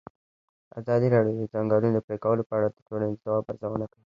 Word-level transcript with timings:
ازادي 0.79 1.07
راډیو 1.15 1.33
د 1.35 1.39
د 1.43 1.51
ځنګلونو 1.53 1.99
پرېکول 2.07 2.39
په 2.47 2.53
اړه 2.57 2.67
د 2.71 2.77
ټولنې 2.87 3.13
د 3.15 3.21
ځواب 3.25 3.43
ارزونه 3.51 3.85
کړې. 3.91 4.03